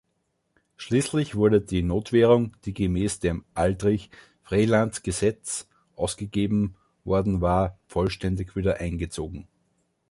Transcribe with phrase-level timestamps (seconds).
[0.77, 9.47] Schließlich wurde die Notwährung, die gemäß dem „Aldrich-Vreeland-Gesetz“ ausgegeben worden war, vollständig wieder eingezogen.